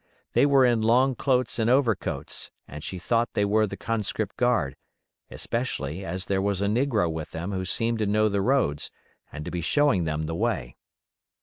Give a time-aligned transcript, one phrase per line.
[0.33, 4.75] They were in long cloaks and overcoats, and she thought they were the conscript guard,
[5.29, 8.89] especially as there was a negro with them who seemed to know the roads
[9.31, 10.75] and to be showing them the way.